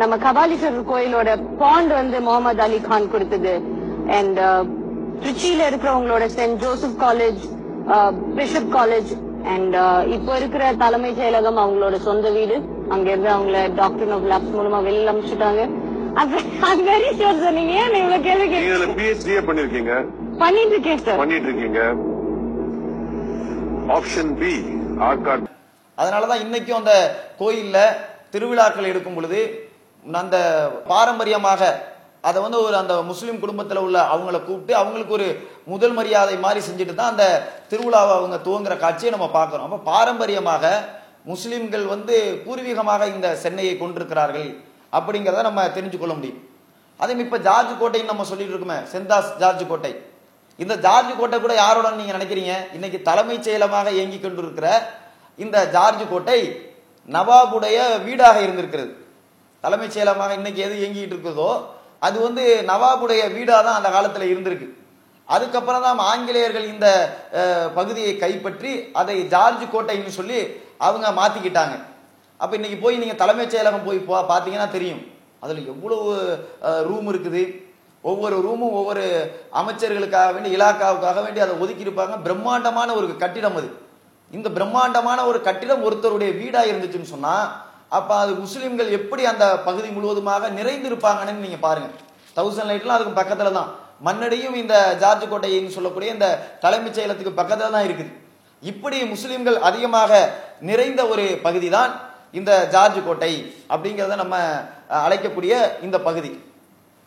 நம்ம 0.00 0.14
கபாலீஸ்வரர் 0.26 0.90
கோயிலோட 0.90 1.30
பாண்ட் 1.62 1.92
வந்து 2.00 2.18
முகமது 2.26 2.62
அலி 2.66 2.78
கான் 2.88 3.10
கொடுத்தது. 3.14 3.54
அண்ட் 4.18 4.38
திருச்சியில 5.22 5.62
இருக்கிறவங்களோட 5.70 6.24
saint 6.36 6.60
Joseph 6.64 7.00
college 7.04 7.42
bishop 8.36 8.70
college 8.76 9.10
and 9.52 9.76
இப்போ 10.16 10.32
இருக்கிற 10.40 10.62
தலைமைச் 10.82 11.18
செயலகம் 11.20 11.60
அவங்களோட 11.64 11.96
சொந்த 12.08 12.26
வீடு. 12.36 12.56
அங்க 12.94 13.06
இருந்து 13.12 13.30
அவங்கள 13.36 13.58
டாக்டர் 13.80 14.12
ஆஃப் 14.16 14.26
லேப்ஸ் 14.32 14.54
மூலமா 14.58 14.78
வெளியில 14.88 15.10
பண்ணிருக்கீங்க 19.48 19.92
பண்ணிட்டு 20.42 20.74
இருக்கேன் 20.76 21.02
சார் 21.06 21.20
பண்ணிட்டு 21.22 21.48
இருக்கீங்க 21.50 21.80
ஆப்ஷன் 23.96 24.32
பி 24.40 24.52
ஆர்காட் 25.08 25.46
அதனாலதான் 25.98 26.42
இன்னைக்கும் 26.44 26.80
அந்த 26.82 26.94
கோயில்ல 27.40 27.78
திருவிழாக்கள் 28.34 28.90
எடுக்கும் 28.90 29.18
பொழுது 29.18 29.40
அந்த 30.22 30.36
பாரம்பரியமாக 30.92 31.62
அதை 32.28 32.38
வந்து 32.44 32.58
ஒரு 32.66 32.76
அந்த 32.80 32.94
முஸ்லீம் 33.10 33.42
குடும்பத்தில் 33.42 33.82
உள்ள 33.86 33.98
அவங்கள 34.14 34.38
கூப்பிட்டு 34.46 34.72
அவங்களுக்கு 34.80 35.14
ஒரு 35.18 35.26
முதல் 35.72 35.94
மரியாதை 35.98 36.34
மாதிரி 36.44 36.60
செஞ்சுட்டு 36.66 36.94
தான் 36.94 37.12
அந்த 37.12 37.26
திருவிழாவை 37.70 38.12
அவங்க 38.18 38.36
துவங்குற 38.46 38.74
காட்சியை 38.84 39.10
நம்ம 39.14 39.28
பார்க்குறோம். 39.38 39.66
அப்போ 39.68 39.78
பாரம்பரியமாக 39.92 40.64
முஸ்லீம்கள் 41.30 41.86
வந்து 41.94 42.16
பூர்வீகமாக 42.44 43.08
இந்த 43.14 43.28
சென்னையை 43.44 43.74
கொண்டிருக்கிறார்கள் 43.78 44.48
அப்படிங்கிறத 44.98 45.42
நம்ம 45.48 45.66
தெரிஞ்சு 45.76 45.98
கொள்ள 45.98 46.14
முடியும். 46.18 46.40
அதே 47.00 47.18
இப்போ 47.26 47.38
ஜார்ஜ் 47.48 47.74
கோட்டைன்னு 47.80 48.12
நம்ம 48.12 48.24
சொல்லிட்டு 48.30 48.54
இருக்கோமே 48.54 48.78
செந்தாஸ் 48.92 49.30
ஜார்ஜ் 49.42 49.64
கோட்டை. 49.72 49.92
இந்த 50.62 50.74
ஜார்ஜ் 50.86 51.12
கோட்டை 51.18 51.36
கூட 51.44 51.54
யாரோட 51.62 51.90
நீங்கள் 51.98 52.18
நினைக்கிறீங்க? 52.18 52.54
இன்னைக்கு 52.76 52.98
தலைமைச் 53.08 53.46
செயலமாக 53.46 53.90
இயங்கி 53.98 54.18
கொண்டிருக்கிற 54.18 54.68
இந்த 55.44 55.58
ஜார்ஜ் 55.76 56.02
கோட்டை 56.10 56.40
நவாபுடைய 57.08 57.78
வீடாக 58.06 58.38
இருந்திருக்கிறது. 58.46 58.92
தலைமைச் 59.60 59.98
செயலமாக 59.98 60.32
இன்னைக்கு 60.34 60.60
எது 60.62 60.74
இயங்கிட்டு 60.74 61.14
இருக்குதோ 61.14 61.62
அது 61.98 62.20
வந்து 62.20 62.64
நவாபுடைய 62.66 63.32
வீடாக 63.32 63.64
தான் 63.64 63.74
அந்த 63.74 63.90
காலத்தில் 63.90 64.36
இருந்திருக்கு. 64.36 64.68
அதுக்கப்புறம் 65.24 65.82
தான் 65.82 65.98
ஆங்கிலேயர்கள் 65.98 66.64
இந்த 66.64 66.86
பகுதியை 67.74 68.16
கைப்பற்றி 68.16 68.90
அதை 68.92 69.26
ஜார்ஜ் 69.26 69.64
கோட்டைன்னு 69.72 70.08
சொல்லி 70.08 70.38
அவங்க 70.78 71.10
மாற்றிக்கிட்டாங்க 71.10 71.74
அப்போ 72.36 72.54
இன்னைக்கு 72.54 72.78
போய் 72.78 72.96
நீங்கள் 72.96 73.16
தலைமைச் 73.16 73.56
செயலகம் 73.56 73.84
போய் 73.84 73.98
பா- 73.98 74.26
பார்த்தீங்கன்னா 74.28 74.70
தெரியும். 74.70 75.02
அதில் 75.40 75.66
எவ்வளவு 75.66 76.10
ரூம் 76.60 77.08
இருக்குது. 77.14 77.42
ஒவ்வொரு 78.02 78.36
ரூமும் 78.40 78.72
ஒவ்வொரு 78.72 79.04
அமைச்சர்களுக்காக 79.54 80.32
வேண்டி 80.34 80.56
இலாக்காவுக்காக 80.56 81.24
வேண்டி 81.24 81.40
அதை 81.40 81.54
ஒதுக்கியிருப்பாங்க 81.54 82.22
பிரம்மாண்டமான 82.22 82.94
ஒரு 82.94 83.16
கட்டிடம் 83.16 83.56
அது. 83.56 83.70
இந்த 84.30 84.50
பிரம்மாண்டமான 84.50 85.26
ஒரு 85.26 85.42
கட்டிடம் 85.42 85.84
ஒருத்தருடைய 85.84 86.36
வீடாக 86.36 86.66
இருந்துச்சுன்னு 86.66 87.12
சொன்னால் 87.14 87.68
அப்ப 87.98 88.10
அது 88.22 88.32
முஸ்லிம்கள் 88.44 88.90
எப்படி 88.98 89.22
அந்த 89.32 89.44
பகுதி 89.68 89.88
முழுவதுமாக 89.94 90.50
நிறைந்திருப்பாங்கன்னு 90.58 91.32
நீங்கள் 91.34 91.46
நீங்க 91.46 91.60
பாருங்க. 91.66 91.88
தௌசண்ட் 92.36 92.70
லைட்லாம் 92.70 92.96
அதுக்கு 92.96 93.20
பக்கத்துல 93.20 93.52
தான். 93.58 93.70
மண்ணடியும் 94.06 94.58
இந்த 94.60 94.74
ஜார்ஜ் 95.00 95.24
கோட்டைன்னு 95.30 95.76
சொல்லக்கூடிய 95.76 96.10
இந்த 96.16 96.26
தலைமைச் 96.64 96.98
செயலத்துக்கு 96.98 97.32
பக்கத்துல 97.40 97.72
தான் 97.76 97.86
இருக்குது. 97.88 98.12
இப்படி 98.70 98.96
முஸ்லிம்கள் 99.14 99.58
அதிகமாக 99.68 100.12
நிறைந்த 100.68 101.02
ஒரு 101.12 101.24
பகுதி 101.46 101.68
தான் 101.78 101.92
இந்த 102.38 102.52
ஜார்ஜ் 102.74 102.98
கோட்டை 103.08 103.32
அப்படிங்கிறத 103.74 104.16
நம்ம 104.22 104.36
அழைக்கக்கூடிய 105.06 105.52
இந்த 105.86 105.96
பகுதி. 106.08 106.32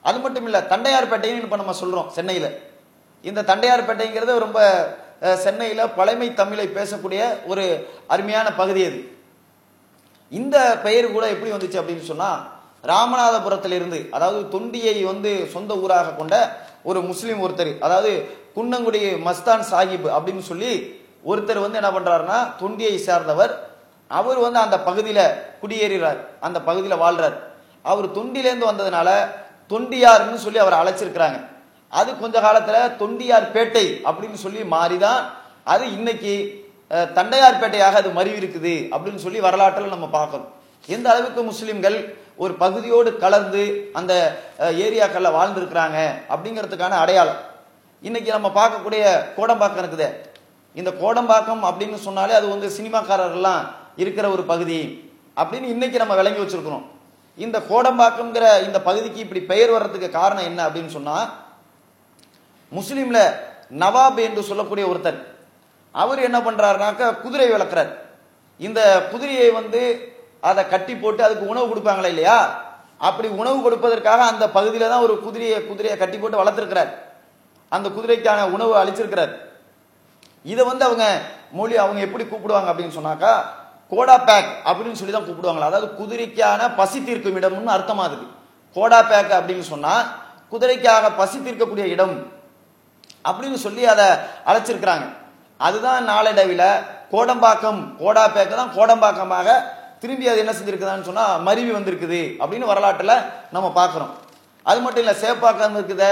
அது 0.10 0.18
மட்டும் 0.24 0.46
இல்லை 0.48 0.62
தண்டையார்பேட்டைன்னு 0.74 1.46
இப்போ 1.48 1.60
நம்ம 1.62 1.76
சொல்கிறோம் 1.82 2.10
சென்னையில். 2.18 2.50
இந்த 3.30 3.46
தண்டையார்பேட்டைங்கிறது 3.50 4.34
ரொம்ப 4.46 4.60
சென்னையில் 5.46 5.92
பழமை 5.98 6.28
தமிழை 6.40 6.66
பேசக்கூடிய 6.78 7.22
ஒரு 7.52 7.66
அருமையான 8.14 8.48
பகுதி 8.62 8.82
அது. 8.90 9.00
இந்த 10.34 10.80
பெயர் 10.84 11.12
கூட 11.12 11.30
எப்படி 11.30 11.52
வந்துச்சு 11.52 11.80
அப்படின்னு 11.80 12.02
சொன்னா 12.02 12.48
ராமநாதபுரத்திலிருந்து 12.84 14.10
அதாவது 14.10 14.60
தொண்டியை 14.60 15.04
வந்து 15.04 15.48
சொந்த 15.52 15.76
ஊராக 15.76 16.10
கொண்ட 16.10 16.58
ஒரு 16.84 17.02
முஸ்லீம் 17.02 17.42
ஒருத்தர் 17.42 17.80
அதாவது 17.80 18.30
குன்னங்குடி 18.56 19.02
மஸ்தான் 19.26 19.64
சாஹிப் 19.72 20.08
அப்படின்னு 20.08 20.40
சொல்லி 20.40 21.02
ஒருத்தர் 21.26 21.66
வந்து 21.66 21.80
என்ன 21.82 21.90
பண்றாருன்னா 21.90 22.52
தொண்டியை 22.62 22.96
சார்ந்தவர். 22.96 23.68
அவர் 24.08 24.38
வந்து 24.38 24.60
அந்த 24.60 24.80
பகுதியில் 24.80 25.42
குடியேறுகிறார் 25.62 26.18
அந்த 26.40 26.62
பகுதியில் 26.62 26.98
வாழ்றார். 26.98 27.34
அவர் 27.84 28.08
தொண்டிலேருந்து 28.10 28.70
வந்ததுனால 28.72 29.10
தொண்டியார்னு 29.70 30.36
சொல்லி 30.36 30.58
அவர் 30.58 30.74
அழைச்சிருக்கிறாங்க. 30.74 31.48
அது 31.90 32.20
கொஞ்ச 32.20 32.42
காலத்தில் 32.42 32.98
தொண்டியார் 33.00 33.52
பேட்டை 33.54 33.86
அப்படின்னு 34.06 34.34
சொல்லி 34.34 34.60
மாறிதான் 34.60 35.24
அது 35.64 35.92
இன்னைக்கு 35.92 36.63
தண்டையார்பேட்டையாக 37.18 38.00
அது 38.02 38.10
மருவி 38.18 38.38
இருக்குது 38.42 38.74
அப்படின்னு 38.94 39.24
சொல்லி 39.26 39.40
வரலாற்றில் 39.48 39.94
நம்ம 39.96 40.08
பார்க்கணும். 40.18 40.50
எந்த 40.96 41.08
அளவுக்கு 41.12 41.42
முஸ்லிம்கள் 41.52 41.98
ஒரு 42.44 42.54
பகுதியோடு 42.64 43.10
கலந்து 43.24 43.64
அந்த 44.00 44.14
ஏரியாக்களில் 44.86 45.36
வாழ்ந்துருக்கிறாங்க 45.38 45.98
அப்படிங்கிறதுக்கான 46.34 46.98
அடையாளம். 47.04 47.42
இன்னைக்கு 48.04 48.30
நம்ம 48.36 48.50
பார்க்கக்கூடிய 48.60 49.04
கோடம்பாக்கம் 49.38 49.82
இருக்குதே. 49.84 50.10
இந்த 50.76 50.92
கோடம்பாக்கம் 51.02 51.64
அப்படின்னு 51.70 51.98
சொன்னாலே 52.08 52.34
அது 52.40 52.48
வந்து 52.54 52.68
சினிமாக்காரர்கள்லாம் 52.78 53.64
இருக்கிற 54.04 54.26
ஒரு 54.36 54.44
பகுதி 54.52 54.80
அப்படின்னு 55.42 55.74
இன்னைக்கு 55.76 55.98
நம்ம 56.04 56.16
விளங்கி 56.22 56.42
வச்சிருக்கிறோம். 56.42 56.86
இந்த 57.38 57.58
கோடம்பாக்கம்ங்கிற 57.70 58.48
இந்த 58.68 58.80
பகுதிக்கு 58.88 59.20
இப்படி 59.26 59.42
பெயர் 59.52 59.74
வர்றதுக்கு 59.76 60.10
காரணம் 60.20 60.48
என்ன 60.50 60.60
அப்படின்னு 60.68 60.92
சொன்னா 60.98 61.18
முஸ்லீம்ல 62.72 63.22
நவாப் 63.84 64.20
என்று 64.28 64.42
சொல்லக்கூடிய 64.50 64.86
ஒருத்தர் 64.92 65.20
அவர் 66.02 66.20
என்ன 66.28 66.38
பண்றாருனாக்க 66.40 67.12
குதிரை 67.24 67.48
வளர்க்குறார் 67.52 67.92
இந்த 68.60 68.80
குதிரையை 69.12 69.48
வந்து 69.60 69.82
அதை 70.50 70.62
கட்டி 70.74 70.94
போட்டு 70.96 71.22
அதுக்கு 71.26 71.46
உணவு 71.52 71.66
கொடுப்பாங்களா 71.72 72.12
இல்லையா? 72.14 72.38
அப்படி 73.08 73.28
உணவு 73.42 73.58
கொடுப்பதற்காக 73.66 74.22
அந்த 74.32 74.46
பகுதியில 74.58 74.90
தான் 74.92 75.06
ஒரு 75.08 75.16
குதிரையை 75.26 75.58
குதிரையை 75.70 75.96
கட்டி 75.98 76.18
போட்டு 76.18 76.42
வளர்த்துருக்கிறார். 76.42 76.92
அந்த 77.72 77.88
குதிரைக்கான 77.90 78.40
உணவு 78.56 78.74
அளிச்சிருக்கிறார். 78.82 79.34
இதை 80.52 80.64
வந்து 80.70 80.86
அவங்க 80.88 81.06
மொழி 81.58 81.76
அவங்க 81.84 82.00
எப்படி 82.08 82.24
கூப்பிடுவாங்க 82.24 82.70
அப்படின்னு 82.72 82.98
சொன்னாக்கா 82.98 83.34
கோடா 83.92 84.18
பேக் 84.30 84.52
அப்படின்னு 84.70 85.00
சொல்லி 85.00 85.14
தான் 85.14 85.28
கூப்பிடுவாங்களா. 85.28 85.70
அதாவது 85.72 85.90
குதிரைக்கான 86.00 86.70
பசி 86.80 87.00
தீர்க்கும் 87.08 87.40
இடம்னு 87.40 87.76
அர்த்தமா 87.78 88.06
இருக்கு 88.10 88.28
கோடா 88.76 89.00
பேக் 89.12 89.34
அப்படின்னு 89.40 89.66
சொன்னா 89.74 89.94
குதிரைக்காக 90.54 91.12
பசி 91.20 91.38
தீர்க்கக்கூடிய 91.40 91.86
இடம் 91.96 92.16
அப்படின்னு 93.30 93.60
சொல்லி 93.66 93.84
அதை 93.94 94.08
அழைச்சிருக்கிறாங்க. 94.50 95.06
அதுதான் 95.60 96.04
நாளடைவில் 96.12 96.68
கோடம்பாக்கம் 97.14 97.82
கோடா 98.02 98.24
பேக்க 98.36 98.54
தான் 98.62 98.76
கோடம்பாக்கமாக 98.78 99.50
திரும்பி 100.02 100.30
அது 100.30 100.42
என்ன 100.44 100.54
செஞ்சிருக்குதான்னு 100.58 101.08
சொன்னால் 101.10 101.42
மருவி 101.48 101.72
வந்திருக்குது 101.76 102.22
அப்படின்னு 102.42 102.72
வரலாற்றில் 102.72 103.16
நம்ம 103.56 103.68
பார்க்குறோம். 103.80 104.14
அது 104.66 104.80
மட்டும் 104.82 105.04
இல்லை 105.04 105.16
சேப்பாக்கம் 105.24 105.78
இருக்குதே 105.80 106.12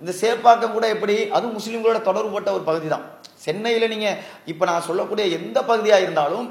இந்த 0.00 0.12
சேப்பாக்கம் 0.22 0.74
கூட 0.76 0.86
எப்படி? 0.94 1.16
அதுவும் 1.36 1.56
முஸ்லிம்களோட 1.58 1.98
தொடர்புபட்ட 2.08 2.50
ஒரு 2.56 2.64
பகுதி 2.70 2.88
தான் 2.88 3.04
சென்னையில் 3.44 3.92
நீங்கள் 3.94 4.18
இப்போ 4.52 4.64
நான் 4.70 4.86
சொல்லக்கூடிய 4.88 5.24
எந்த 5.38 5.58
பகுதியாக 5.70 6.04
இருந்தாலும் 6.06 6.46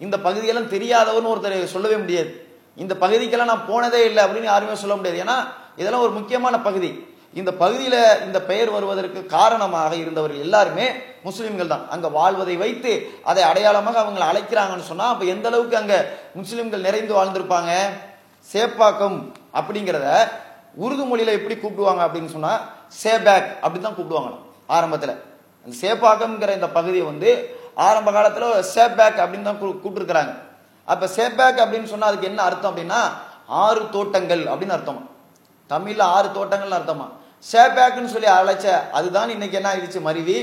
இந்த 0.00 0.16
பகுதியெல்லாம் 0.26 0.72
தெரியாதவன்னு 0.74 1.30
ஒருத்தர் 1.32 1.74
சொல்லவே 1.74 1.96
முடியாது. 1.96 2.30
இந்த 2.76 2.94
பகுதிக்கெல்லாம் 3.04 3.52
நான் 3.52 3.68
போனதே 3.70 4.00
இல்லை 4.08 4.20
அப்படின்னு 4.24 4.52
யாருமே 4.52 4.74
சொல்ல 4.82 4.94
முடியாது. 4.96 5.18
ஏன்னா 5.24 5.36
இதெல்லாம் 5.80 6.04
ஒரு 6.06 6.12
முக்கியமான 6.18 6.60
பகுதி. 6.60 6.90
இந்த 7.38 7.50
பகுதியில் 7.62 8.00
இந்த 8.26 8.38
பெயர் 8.50 8.70
வருவதற்கு 8.74 9.20
காரணமாக 9.34 9.92
இருந்தவர்கள் 10.02 10.44
எல்லாருமே 10.46 10.86
முஸ்லீம்கள் 11.26 11.72
தான். 11.72 11.84
அங்கே 11.94 12.08
வாழ்வதை 12.18 12.54
வைத்து 12.62 12.92
அதை 13.30 13.42
அடையாளமாக 13.50 14.00
அவங்களை 14.02 14.26
அழைக்கிறாங்கன்னு 14.30 14.88
சொன்னால் 14.90 15.12
அப்போ 15.12 15.24
எந்த 15.34 15.46
அளவுக்கு 15.50 15.76
அங்கே 15.80 15.98
முஸ்லீம்கள் 16.38 16.86
நிறைந்து 16.88 17.12
வாழ்ந்திருப்பாங்க? 17.18 17.72
சேப்பாக்கம் 18.48 19.18
அப்படிங்கிறத 19.58 20.08
உருது 20.84 21.04
மொழியில் 21.10 21.36
எப்படி 21.38 21.56
கூப்பிடுவாங்க 21.56 22.02
அப்படின்னு 22.06 22.34
சொன்னால் 22.34 22.60
சேபேக் 23.02 23.48
அப்படி 23.62 23.80
தான் 23.80 23.96
கூப்பிடுவாங்க 23.98 24.30
ஆரம்பத்தில். 24.76 25.14
அந்த 25.64 25.74
சேப்பாக்கம்ங்கிற 25.84 26.50
இந்த 26.58 26.68
பகுதியை 26.78 27.06
வந்து 27.12 27.30
ஆரம்ப 27.86 28.08
காலத்தில் 28.16 28.66
சேபேக் 28.74 29.22
அப்படின்னு 29.22 29.48
தான் 29.48 29.60
கூப்பிட்டுருக்குறாங்க. 29.62 30.32
அப்போ 30.88 31.06
சேபேக் 31.16 31.62
அப்படின்னு 31.64 31.92
சொன்னால் 31.92 32.10
அதுக்கு 32.10 32.30
என்ன 32.32 32.42
அர்த்தம் 32.48 32.70
அப்படின்னா 32.72 33.00
ஆறு 33.64 33.82
தோட்டங்கள் 33.94 34.44
அப்படின்னு 34.52 34.76
அர்த்தம். 34.78 35.00
தமிழில் 35.72 36.04
ஆறு 36.14 36.28
தோட்டங்கள்னு 36.36 36.78
அர்த்தமா. 36.78 37.06
சேப்பாக்குன்னு 37.50 38.14
சொல்லி 38.14 38.28
அழைச்ச 38.38 38.66
அதுதான் 38.98 39.34
இன்னைக்கு 39.34 39.58
என்ன 39.60 39.68
ஆயிடுச்சு? 39.72 40.00
மருவி 40.08 40.38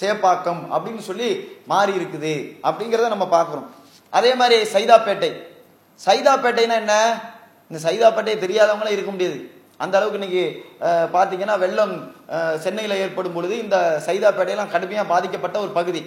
சேப்பாக்கம் 0.00 0.62
அப்படின்னு 0.74 1.02
சொல்லி 1.10 1.28
மாறி 1.70 1.92
இருக்குது. 1.98 2.34
அப்படிங்கிறத 2.68 3.08
நம்ம 3.14 3.26
பார்க்குறோம். 3.36 3.68
அதே 4.18 4.32
மாதிரி 4.40 4.56
சைதாப்பேட்டை. 4.74 5.30
சைதாப்பேட்டைனா 6.06 6.76
என்ன? 6.82 6.94
இந்த 7.70 7.80
சைதாப்பேட்டை 7.86 8.34
தெரியாதவங்களே 8.44 8.94
இருக்க 8.96 9.10
முடியாது. 9.14 9.38
அந்த 9.84 9.94
அளவுக்கு 9.98 10.20
இன்னைக்கு 10.20 10.44
பார்த்தீங்கன்னா 11.14 11.54
வெள்ளம் 11.64 11.94
சென்னையில் 12.64 13.00
ஏற்படும் 13.02 13.36
பொழுது 13.36 13.54
இந்த 13.64 13.76
சைதாப்பேட்டையெல்லாம் 14.06 14.72
கடுமையாக 14.74 15.10
பாதிக்கப்பட்ட 15.12 15.56
ஒரு 15.64 15.72
பகுதி. 15.78 16.02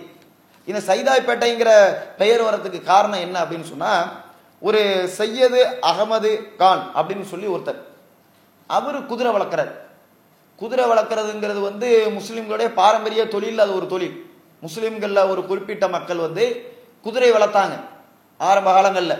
இந்த 0.69 0.81
சைதாப்பேட்டைங்கிற 0.89 1.71
பெயர் 2.19 2.45
வரத்துக்கு 2.47 2.79
காரணம் 2.91 3.23
என்ன 3.25 3.37
அப்படின்னு 3.43 3.71
சொன்னால் 3.71 4.03
ஒரு 4.67 4.81
சையது 5.17 5.61
அகமது 5.91 6.31
கான் 6.61 6.83
அப்படின்னு 6.99 7.25
சொல்லி 7.31 7.47
ஒருத்தர். 7.53 7.81
அவர் 8.77 8.97
குதிரை 9.11 9.31
வளர்க்குறார். 9.35 9.71
குதிரை 10.61 10.83
வளர்க்குறதுங்கிறது 10.91 11.61
வந்து 11.69 11.87
முஸ்லீம்களுடைய 12.17 12.67
பாரம்பரிய 12.79 13.21
தொழில் 13.33 13.63
அது 13.63 13.71
ஒரு 13.79 13.87
தொழில். 13.93 14.15
முஸ்லீம்களில் 14.65 15.29
ஒரு 15.31 15.41
குறிப்பிட்ட 15.49 15.85
மக்கள் 15.95 16.25
வந்து 16.25 16.43
குதிரை 17.05 17.29
வளர்த்தாங்க 17.37 17.75
ஆரம்ப 18.39 18.69
காலங்களில். 18.75 19.17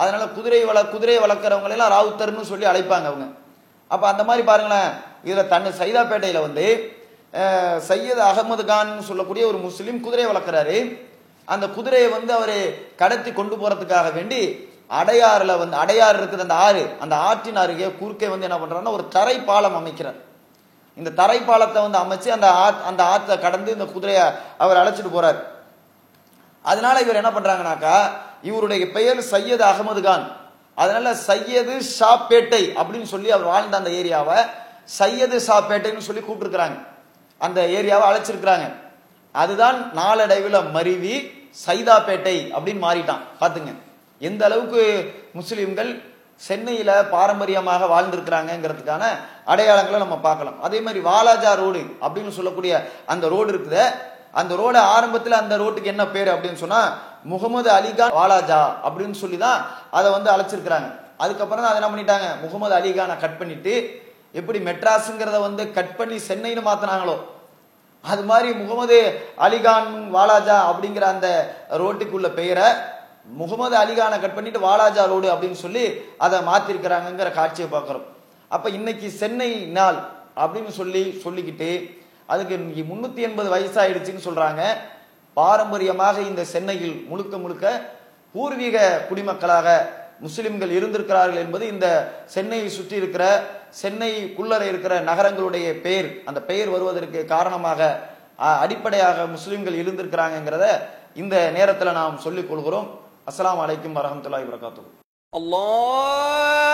அதனால் 0.00 0.32
குதிரை 0.36 0.60
வள 0.70 0.78
குதிரையை 0.94 1.20
வளர்க்குறவங்களெல்லாம் 1.24 1.92
ராவுத்தர்னு 1.96 2.50
சொல்லி 2.50 2.66
அழைப்பாங்க 2.72 3.06
அவங்க. 3.10 3.26
அப்போ 3.90 4.06
அந்த 4.12 4.22
மாதிரி 4.28 4.42
பாருங்களேன் 4.48 4.90
இதில் 5.28 5.50
தன்னை 5.52 5.70
சைதாப்பேட்டையில் 5.80 6.44
வந்து 6.46 6.66
சையத் 7.88 8.22
அகமது 8.30 8.64
கான் 8.70 8.90
சொல்லக்கூடிய 9.08 9.44
ஒரு 9.50 9.58
முஸ்லீம் 9.66 9.98
குதிரையை 10.06 10.28
வளர்க்குறாரு. 10.30 10.78
அந்த 11.52 11.66
குதிரையை 11.76 12.08
வந்து 12.16 12.32
அவர் 12.38 12.56
கடத்தி 13.00 13.30
கொண்டு 13.32 13.54
போகிறதுக்காக 13.56 14.08
வேண்டி 14.16 14.40
அடையாறுல 14.90 15.58
வந்து 15.58 15.76
அடையாறு 15.76 16.18
இருக்குது 16.20 16.40
அந்த 16.40 16.54
ஆறு. 16.54 16.96
அந்த 17.00 17.16
ஆற்றின் 17.16 17.56
அருகே 17.56 17.90
குறுக்கே 17.90 18.28
வந்து 18.28 18.48
என்ன 18.48 18.64
பண்றாருன்னா 18.64 18.92
ஒரு 18.92 19.08
தரை 19.08 19.40
பாலம் 19.40 19.76
அமைக்கிறார். 19.80 20.18
இந்த 20.96 21.10
தரை 21.10 21.40
பாலத்தை 21.40 21.82
வந்து 21.82 21.98
அமைச்சு 21.98 22.28
அந்த 22.28 22.50
ஆத் 22.50 22.82
அந்த 22.86 23.04
ஆற்றை 23.04 23.40
கடந்து 23.40 23.72
இந்த 23.72 23.84
குதிரையை 23.84 24.24
அவர் 24.58 24.76
அழைச்சிட்டு 24.76 25.16
போறார். 25.16 25.38
அதனால 26.62 27.00
இவர் 27.00 27.14
என்ன 27.14 27.30
பண்றாங்கனாக்கா 27.30 28.10
இவருடைய 28.42 28.90
பெயர் 28.90 29.20
சையது 29.20 29.64
அகமது 29.64 30.00
கான். 30.00 30.36
அதனால 30.74 31.14
சையது 31.14 31.78
ஷாப்பேட்டை 31.78 32.62
அப்படின்னு 32.74 33.02
சொல்லி 33.02 33.30
அவர் 33.30 33.46
வாழ்ந்த 33.46 33.76
அந்த 33.76 33.90
ஏரியாவை 33.90 34.38
சையது 34.84 35.36
ஷாப்பேட்டைன்னு 35.36 35.98
சொல்லி 35.98 36.20
கூப்பிட்டுருக்காங்க 36.20 36.86
அந்த 37.38 37.60
ஏரியாவை 37.62 38.06
அழைச்சிருக்கிறாங்க. 38.10 38.74
அதுதான் 39.32 39.92
நாளடைவில் 39.92 40.62
மருவி 40.62 41.16
சைதாப்பேட்டை 41.66 42.36
அப்படின்னு 42.58 42.84
மாறிட்டான். 42.86 43.22
பார்த்துங்க. 43.40 43.74
எந்த 44.28 44.42
அளவுக்கு 44.48 44.82
முஸ்லீம்கள் 45.38 45.90
சென்னையில் 46.46 46.92
பாரம்பரியமாக 47.14 47.86
வாழ்ந்திருக்கிறாங்கிறதுக்கான 47.92 49.04
அடையாளங்களை 49.52 49.98
நம்ம 50.04 50.16
பார்க்கலாம். 50.26 50.58
அதே 50.66 50.78
மாதிரி 50.84 51.00
வாலாஜா 51.10 51.52
ரோடு 51.62 51.82
அப்படின்னு 52.04 52.32
சொல்லக்கூடிய 52.38 52.72
அந்த 53.12 53.24
ரோடு 53.34 53.50
இருக்குது. 53.54 53.82
அந்த 54.40 54.52
ரோடு 54.60 54.78
ஆரம்பத்தில் 54.94 55.40
அந்த 55.42 55.54
ரோட்டுக்கு 55.62 55.92
என்ன 55.94 56.04
பேர் 56.14 56.30
அப்படின்னு 56.34 56.62
சொன்னால் 56.64 56.90
முகமது 57.32 57.68
அலிகான் 57.78 58.14
வாலாஜா 58.20 58.60
அப்படின்னு 58.86 59.16
சொல்லி 59.22 59.38
தான் 59.46 59.58
அதை 59.98 60.08
வந்து 60.16 60.30
அழைச்சிருக்கிறாங்க. 60.34 60.88
அதுக்கப்புறம் 61.24 61.62
தான் 61.64 61.72
அதை 61.72 61.80
என்ன 61.80 61.90
பண்ணிட்டாங்க? 61.92 62.28
முகமது 62.44 62.74
அலிகானை 62.78 63.16
கட் 63.24 63.40
பண்ணிட்டு 63.40 63.74
எப்படி 64.40 64.58
மெட்ராஸுங்கிறத 64.68 65.40
வந்து 65.48 65.62
கட் 65.78 65.96
பண்ணி 65.98 66.16
சென்னைன்னு 66.28 66.62
மாற்றினாங்களோ 66.68 67.16
அது 68.04 68.22
மாதிரி 68.30 68.48
முகமது 68.62 68.98
அலிகான் 69.46 69.90
வாலாஜா 70.16 70.56
அப்படிங்கிற 70.70 71.06
அந்த 71.14 71.28
ரோட்டுக்குள்ள 71.82 72.28
பெயரை 72.38 72.68
முகமது 73.26 73.74
அலிகானை 73.82 74.16
கட் 74.20 74.36
பண்ணிட்டு 74.36 74.60
வாலாஜா 74.66 75.02
ரோடு 75.12 75.28
அப்படின்னு 75.32 75.58
சொல்லி 75.64 75.84
அதை 76.24 76.38
மாற்றிருக்கிறாங்கங்கிற 76.48 77.30
காட்சியை 77.38 77.68
பார்க்குறோம். 77.74 78.06
அப்ப 78.50 78.66
இன்னைக்கு 78.78 79.08
சென்னை 79.22 79.50
நாள் 79.78 79.98
அப்படின்னு 80.42 80.72
சொல்லி 80.80 81.02
சொல்லிக்கிட்டு 81.24 81.70
அதுக்கு 82.32 82.54
இன்னைக்கு 82.58 82.84
முன்னூத்தி 82.90 83.20
எண்பது 83.28 83.48
வயசாயிடுச்சுன்னு 83.54 84.26
சொல்றாங்க. 84.28 84.62
பாரம்பரியமாக 85.36 86.20
இந்த 86.30 86.42
சென்னையில் 86.54 86.96
முழுக்க 87.10 87.34
முழுக்க 87.44 87.66
பூர்வீக 88.34 88.78
குடிமக்களாக 89.08 89.68
முஸ்லிம்கள் 90.24 90.72
இருந்திருக்கிறார்கள் 90.78 91.42
என்பது 91.44 91.64
இந்த 91.74 91.86
சென்னையை 92.34 92.68
சுற்றி 92.76 92.96
இருக்கிற 93.00 93.24
சென்னைக்குள்ளர 93.80 94.62
இருக்கிற 94.70 94.94
நகரங்களுடைய 95.10 95.66
பெயர் 95.84 96.08
அந்த 96.28 96.40
பெயர் 96.50 96.72
வருவதற்கு 96.74 97.20
காரணமாக 97.34 97.90
அடிப்படையாக 98.62 99.26
முஸ்லிம்கள் 99.34 99.80
இருந்திருக்கிறாங்கிறத 99.82 100.66
இந்த 101.22 101.36
நேரத்தில் 101.56 101.98
நாம் 102.00 102.22
சொல்லிக் 102.24 102.50
கொள்கிறோம். 102.50 102.88
அஸ்லாம் 103.30 103.58
வலைக்கம் 103.58 103.96
வரமத்துல்லாய் 103.98 104.46
வரகாத்தூ 104.48 104.82
அல்லாஹ் 105.32 106.70